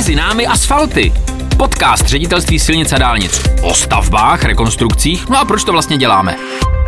[0.00, 1.12] Mezi námi asfalty.
[1.56, 3.42] Podcast ředitelství silnic a dálnic.
[3.62, 5.28] O stavbách, rekonstrukcích.
[5.28, 6.36] No a proč to vlastně děláme?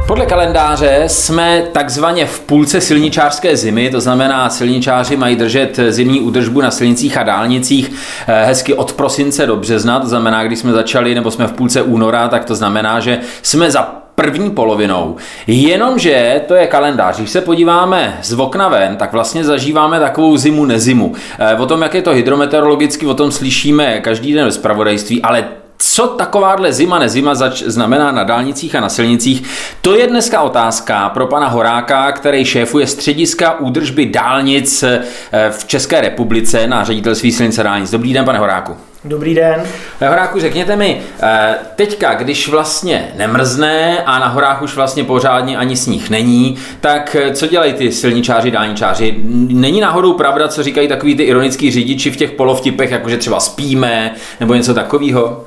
[0.07, 6.61] Podle kalendáře jsme takzvaně v půlce silničářské zimy, to znamená, silničáři mají držet zimní údržbu
[6.61, 7.93] na silnicích a dálnicích
[8.27, 11.83] eh, hezky od prosince do března, to znamená, když jsme začali, nebo jsme v půlce
[11.83, 15.17] února, tak to znamená, že jsme za první polovinou.
[15.47, 17.17] Jenomže to je kalendář.
[17.19, 21.15] Když se podíváme z okna ven, tak vlastně zažíváme takovou zimu nezimu.
[21.39, 25.45] Eh, o tom, jak je to hydrometeorologicky, o tom slyšíme každý den ve zpravodajství, ale
[25.79, 29.43] co takováhle zima nezima zač- znamená na dálnicích a na silnicích,
[29.81, 35.03] to je dneska otázka pro pana Horáka, který šéfuje střediska údržby dálnic eh,
[35.51, 37.91] v České republice na ředitelství silnice dálnic.
[37.91, 38.92] Dobrý den, pane Horáku.
[39.05, 39.63] Dobrý den.
[40.01, 45.57] Na Horáku, řekněte mi, eh, teďka, když vlastně nemrzne a na horách už vlastně pořádně
[45.57, 49.15] ani sníh není, tak eh, co dělají ty silničáři, dálničáři?
[49.49, 54.15] Není náhodou pravda, co říkají takový ty ironický řidiči v těch polovtipech, jakože třeba spíme
[54.41, 55.45] nebo něco takového?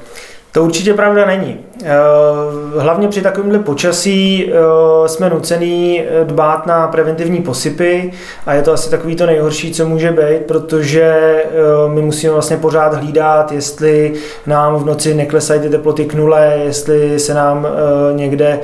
[0.52, 1.58] To určitě pravda není.
[1.83, 8.11] Eh, hlavně při takovémhle počasí eh, jsme nucený eh, dbát na preventivní posypy
[8.45, 11.35] a je to asi takový to nejhorší, co může být, protože
[11.87, 14.13] my musíme vlastně pořád hlídat, jestli
[14.47, 17.67] nám v noci neklesají ty teploty k nule, jestli se nám
[18.15, 18.59] někde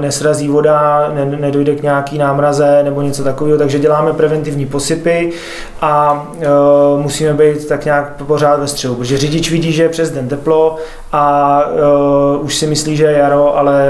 [0.00, 5.32] nesrazí voda, nedojde k nějaký námraze nebo něco takového, takže děláme preventivní posypy
[5.80, 6.26] a
[6.96, 10.76] musíme být tak nějak pořád ve střehu, protože řidič vidí, že je přes den teplo
[11.12, 11.62] a
[12.38, 13.86] uh, už si myslí, že je jaro, ale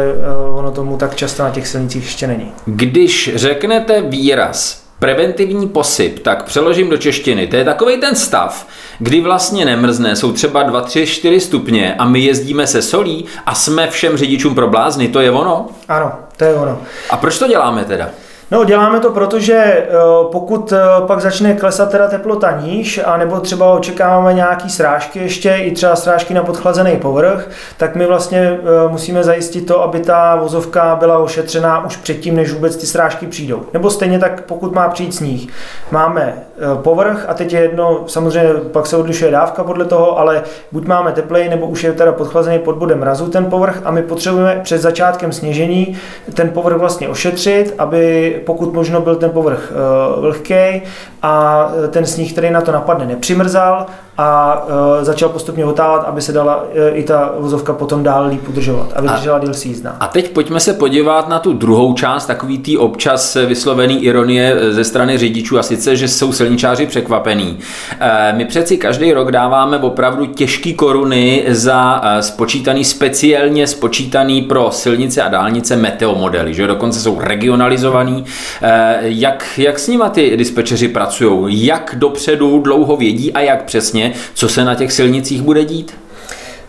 [0.49, 2.53] uh, ono tomu tak často na těch silnicích ještě není.
[2.67, 7.47] Když řeknete výraz preventivní posyp, tak přeložím do češtiny.
[7.47, 8.67] To je takový ten stav,
[8.99, 13.55] kdy vlastně nemrzne, jsou třeba 2, 3, 4 stupně a my jezdíme se solí a
[13.55, 15.09] jsme všem řidičům pro blázny.
[15.09, 15.67] To je ono?
[15.89, 16.79] Ano, to je ono.
[17.11, 18.11] A proč to děláme teda?
[18.51, 19.87] No, děláme to proto, že eh,
[20.33, 25.55] pokud eh, pak začne klesat teda teplota níž, a nebo třeba očekáváme nějaký srážky ještě,
[25.55, 30.37] i třeba srážky na podchlazený povrch, tak my vlastně eh, musíme zajistit to, aby ta
[30.37, 33.63] vozovka byla ošetřená už předtím, než vůbec ty srážky přijdou.
[33.73, 35.53] Nebo stejně tak, pokud má přijít sníh.
[35.91, 36.43] Máme
[36.83, 41.13] povrch a teď je jedno, samozřejmě pak se odlišuje dávka podle toho, ale buď máme
[41.13, 44.79] teplej, nebo už je teda podchlazený pod bodem mrazu ten povrch a my potřebujeme před
[44.79, 45.97] začátkem sněžení
[46.35, 50.83] ten povrch vlastně ošetřit, aby pokud možno byl ten povrch uh, vlhký
[51.23, 53.87] a ten sníh, který na to napadne, nepřimrzal
[54.21, 58.49] a uh, začal postupně otávat, aby se dala uh, i ta vozovka potom dál líp
[58.49, 59.97] udržovat a vydržela díl jízda.
[60.01, 64.85] A teď pojďme se podívat na tu druhou část, takový tý občas vyslovený ironie ze
[64.85, 67.49] strany řidičů a sice, že jsou silničáři překvapení.
[67.49, 74.71] Uh, my přeci každý rok dáváme opravdu těžký koruny za uh, spočítaný, speciálně spočítaný pro
[74.71, 78.17] silnice a dálnice meteomodely, že dokonce jsou regionalizovaný.
[78.23, 78.69] Uh,
[79.01, 81.67] jak, jak s nima ty dispečeři pracují?
[81.67, 85.95] Jak dopředu dlouho vědí a jak přesně co se na těch silnicích bude dít?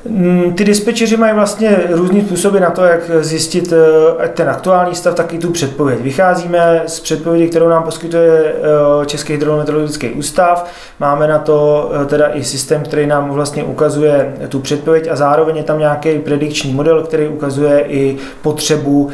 [0.09, 3.73] Mm, ty dispečeři mají vlastně různý způsoby na to, jak zjistit
[4.19, 5.99] eh, ten aktuální stav, tak i tu předpověď.
[6.01, 8.53] Vycházíme z předpovědi, kterou nám poskytuje
[9.01, 10.69] eh, Český hydrometeorologický ústav.
[10.99, 15.57] Máme na to eh, teda i systém, který nám vlastně ukazuje tu předpověď a zároveň
[15.57, 19.09] je tam nějaký predikční model, který ukazuje i potřebu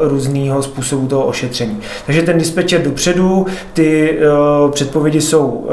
[0.00, 1.80] různého způsobu toho ošetření.
[2.06, 4.18] Takže ten dispečer dopředu, ty
[4.70, 5.66] předpovědi jsou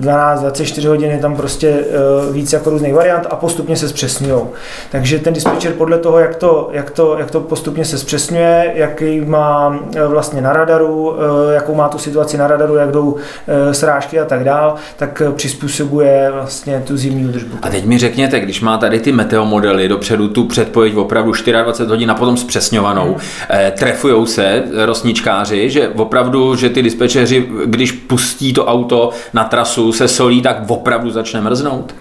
[0.00, 1.84] 12-24 hodin, je tam prostě
[2.32, 4.42] víc jako různých variant a postup postupně se zpřesňují.
[4.90, 9.20] Takže ten dispečer podle toho, jak to, jak to, jak to postupně se zpřesňuje, jaký
[9.20, 11.16] má eh, vlastně na radaru,
[11.50, 13.16] eh, jakou má tu situaci na radaru, jak jdou
[13.48, 17.58] eh, srážky a tak dál, tak přizpůsobuje vlastně tu zimní údržbu.
[17.62, 22.10] A teď mi řekněte, když má tady ty meteomodely dopředu tu předpověď opravdu 24 hodin
[22.10, 23.72] a potom zpřesňovanou, hmm.
[23.78, 30.08] trefujou se rosničkáři, že opravdu, že ty dispečeři, když pustí to auto na trasu se
[30.08, 31.94] solí, tak opravdu začne mrznout?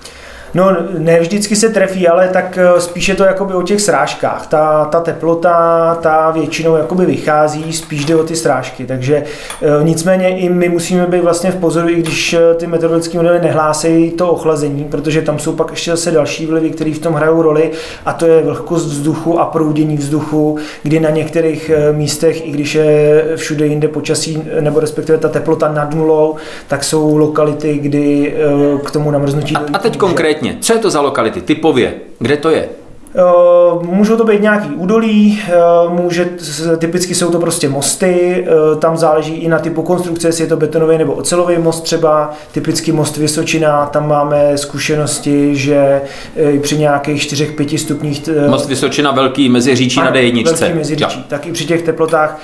[0.53, 4.47] No, ne vždycky se trefí, ale tak eh, spíše to jakoby o těch srážkách.
[4.47, 8.85] Ta, ta teplota, ta většinou jakoby vychází, spíš jde o ty srážky.
[8.85, 9.23] Takže e,
[9.83, 14.11] nicméně i my musíme být vlastně v pozoru, i když eh, ty meteorologické modely nehlásejí
[14.11, 17.71] to ochlazení, protože tam jsou pak ještě zase další vlivy, které v tom hrajou roli,
[18.05, 23.23] a to je vlhkost vzduchu a proudění vzduchu, kdy na některých místech, i když je
[23.35, 26.35] všude jinde počasí, nebo respektive ta teplota nad nulou,
[26.67, 28.35] tak jsou lokality, kdy
[28.85, 29.55] k tomu namrznutí.
[29.55, 32.69] A, a teď konkrétně konkrétně, co je to za lokality, typově, kde to je?
[33.81, 35.41] Můžou to být nějaký údolí,
[35.89, 36.29] může,
[36.77, 38.47] typicky jsou to prostě mosty,
[38.79, 42.91] tam záleží i na typu konstrukce, jestli je to betonový nebo ocelový most třeba, typicky
[42.91, 46.01] most Vysočina, tam máme zkušenosti, že
[46.61, 48.29] při nějakých 4-5 stupních...
[48.47, 50.43] Most Vysočina velký mezi říčí na D1.
[50.45, 52.39] Velký tak i při těch teplotách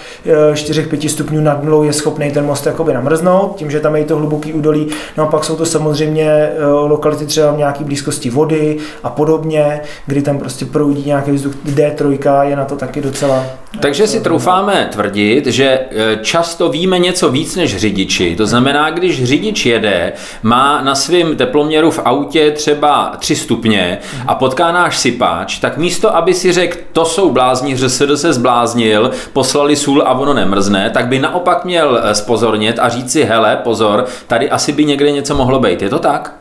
[0.54, 4.18] 4-5 stupňů nad nulou je schopný ten most jakoby namrznout, tím, že tam je to
[4.18, 4.88] hluboký údolí,
[5.18, 6.52] no a pak jsou to samozřejmě
[6.88, 11.54] lokality třeba v nějaké blízkosti vody a podobně, kdy tam prostě prostě proudí nějaký vzduch.
[11.66, 13.46] D3 je na to taky docela...
[13.80, 18.36] Takže si troufáme tvrdit, že e, často víme něco víc než řidiči.
[18.36, 20.14] To znamená, když řidič jede,
[20.44, 26.16] má na svém teploměru v autě třeba 3 stupně a potká náš sypáč, tak místo,
[26.16, 31.08] aby si řekl, to jsou blázni, že se zbláznil, poslali sůl a ono nemrzne, tak
[31.08, 35.36] by naopak měl e, spozornět a říct si, hele, pozor, tady asi by někde něco
[35.36, 35.82] mohlo být.
[35.82, 36.36] Je to tak?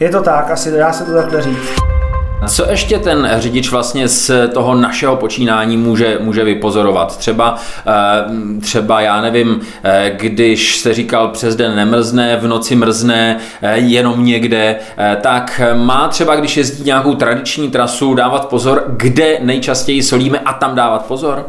[0.00, 2.03] Je to tak, asi dá se to takhle říct.
[2.46, 7.16] Co ještě ten řidič vlastně z toho našeho počínání může, může vypozorovat?
[7.18, 7.56] Třeba,
[7.86, 13.78] eh, třeba, já nevím, eh, když se říkal přes den nemrzne, v noci mrzne eh,
[13.78, 14.76] jenom někde,
[15.20, 20.74] tak má třeba, když jezdí nějakou tradiční trasu, dávat pozor, kde nejčastěji solíme a tam
[20.74, 21.46] dávat pozor?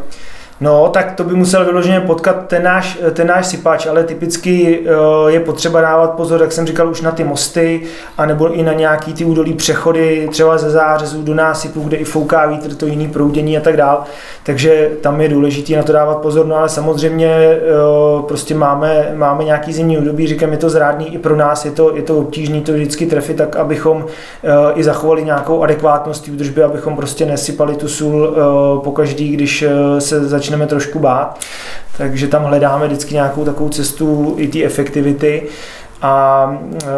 [0.61, 5.31] No, tak to by musel vyloženě potkat ten náš, ten náš sypač, ale typicky eh,
[5.31, 7.81] je potřeba dávat pozor, jak jsem říkal, už na ty mosty,
[8.17, 12.45] anebo i na nějaký ty údolí přechody, třeba ze zářezů do násypu, kde i fouká
[12.45, 14.03] vítr, to jiný proudění a tak dál.
[14.43, 17.61] Takže tam je důležité na to dávat pozor, no ale samozřejmě eh,
[18.27, 21.95] prostě máme, máme nějaký zimní období, říkám, je to zrádný i pro nás, je to,
[21.95, 24.05] je to obtížný to vždycky trefit tak, abychom
[24.43, 28.35] eh, i zachovali nějakou adekvátnost údržby, abychom prostě nesypali tu sůl
[28.83, 29.65] po každý, když
[29.99, 31.39] se začne začneme trošku bát.
[31.97, 35.47] Takže tam hledáme vždycky nějakou takovou cestu i té efektivity.
[36.01, 36.89] A, eh,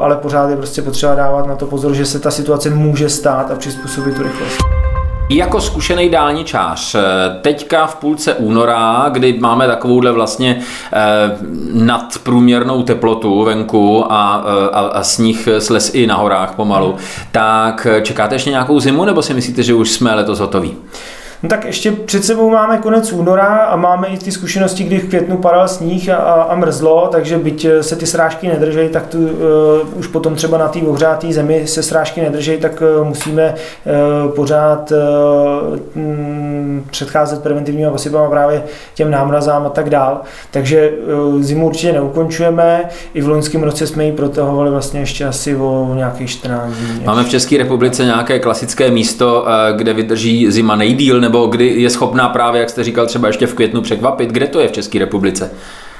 [0.00, 3.50] ale pořád je prostě potřeba dávat na to pozor, že se ta situace může stát
[3.50, 4.58] a přizpůsobit tu rychlost.
[5.30, 7.00] Jako zkušený dálničář, eh,
[7.42, 10.60] teďka v půlce února, kdy máme takovouhle vlastně
[10.92, 11.36] eh,
[11.72, 14.34] nadprůměrnou teplotu venku a,
[14.72, 16.96] a, a sníh sles i na horách pomalu,
[17.32, 20.76] tak čekáte ještě nějakou zimu nebo si myslíte, že už jsme letos hotoví?
[21.42, 25.08] No tak ještě před sebou máme konec února a máme i ty zkušenosti, kdy v
[25.08, 29.06] květnu padal sníh a, a, a mrzlo, takže byť eh, se ty srážky nedrží, tak
[29.06, 29.28] tu uh,
[29.98, 33.54] už potom třeba na té ohřáté zemi se srážky nedrží, tak uh, musíme
[34.24, 38.62] uh, pořád uh, m, předcházet preventivními osypama právě
[38.94, 40.20] těm námrazám a tak dál.
[40.50, 42.84] Takže uh, zimu určitě neukončujeme.
[43.14, 47.04] I v loňském roce jsme ji protahovali vlastně ještě asi o nějakých 14 dní.
[47.04, 49.46] Máme v České republice nějaké klasické místo,
[49.76, 53.54] kde vydrží zima nejdíl, nebo kdy je schopná právě, jak jste říkal, třeba ještě v
[53.54, 54.30] květnu překvapit?
[54.30, 55.50] Kde to je v České republice?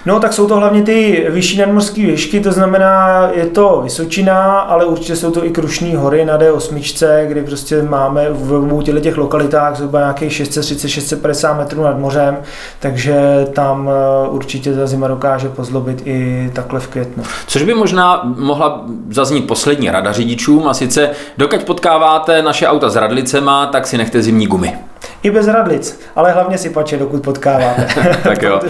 [0.06, 4.84] No, tak jsou to hlavně ty vyšší nadmorské výšky, to znamená, je to Vysočina, ale
[4.84, 9.76] určitě jsou to i Krušní hory na D8, kdy prostě máme v obou těch lokalitách
[9.76, 12.38] zhruba nějakých 630-650 metrů nad mořem,
[12.80, 17.22] takže tam eh, určitě ta zima dokáže pozlobit i takhle v květnu.
[17.46, 22.96] Což by možná mohla zaznít poslední rada řidičům, a sice dokud potkáváte naše auta s
[22.96, 24.89] radlicema, tak si nechte zimní gumy.
[25.22, 27.88] I bez radlic, ale hlavně si pače, dokud potkáváte.
[28.22, 28.60] tak jo.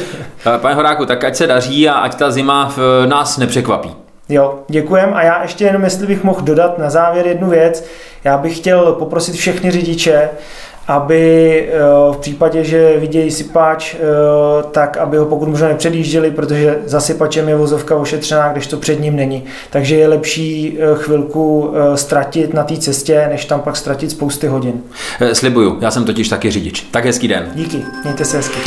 [0.56, 3.96] Pane Horáku, tak ať se daří a ať ta zima v nás nepřekvapí.
[4.28, 7.84] Jo, děkujem a já ještě jenom, jestli bych mohl dodat na závěr jednu věc.
[8.24, 10.30] Já bych chtěl poprosit všechny řidiče,
[10.90, 11.78] aby eh,
[12.12, 13.98] v případě, že vidějí sypáč, eh,
[14.70, 19.00] tak aby ho pokud možno nepředjížděli, protože za sypačem je vozovka ošetřená, když to před
[19.00, 19.44] ním není.
[19.70, 24.82] Takže je lepší eh, chvilku ztratit na té cestě, než tam pak ztratit spousty hodin.
[25.32, 26.86] Slibuju, já jsem totiž taky řidič.
[26.90, 27.50] Tak hezký den.
[27.54, 28.58] Díky, mějte se hezky.